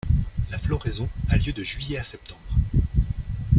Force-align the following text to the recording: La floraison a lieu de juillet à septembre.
La 0.49 0.57
floraison 0.57 1.07
a 1.29 1.37
lieu 1.37 1.53
de 1.53 1.63
juillet 1.63 1.99
à 1.99 2.03
septembre. 2.03 2.55